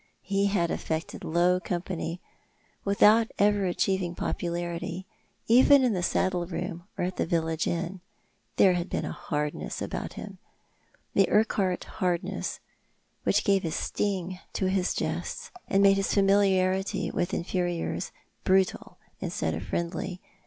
He 0.23 0.47
had 0.47 0.71
affected 0.71 1.23
low 1.23 1.59
company 1.59 2.19
without 2.83 3.29
ever 3.37 3.65
achieving 3.67 4.15
popularity, 4.15 5.05
even 5.45 5.83
in 5.83 5.93
the 5.93 6.01
saddle 6.01 6.47
room 6.47 6.87
or 6.97 7.03
at 7.05 7.17
the 7.17 7.25
village 7.27 7.67
inn. 7.67 8.01
There 8.55 8.73
had 8.73 8.89
been 8.89 9.05
a 9.05 9.11
hardness 9.11 9.79
about 9.79 10.13
him— 10.13 10.39
the 11.13 11.29
Urquhart 11.29 11.83
hardness— 11.83 12.59
which 13.25 13.43
gave 13.43 13.63
a 13.63 13.69
sting 13.69 14.39
to 14.53 14.71
his 14.71 14.95
jests, 14.95 15.51
and 15.67 15.83
made 15.83 15.97
his 15.97 16.15
familiarity 16.15 17.11
with 17.11 17.31
inferiors 17.31 18.11
brutal 18.43 18.97
instead 19.19 19.53
of 19.53 19.61
friendly. 19.61 20.19